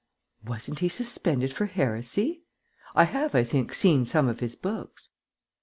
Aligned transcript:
"Wasn't 0.43 0.79
he 0.79 0.89
suspended 0.89 1.53
for 1.53 1.67
heresy? 1.67 2.41
I 2.95 3.03
have, 3.03 3.35
I 3.35 3.43
think, 3.43 3.75
seen 3.75 4.07
some 4.07 4.27
of 4.29 4.39
his 4.39 4.55
books." 4.55 5.09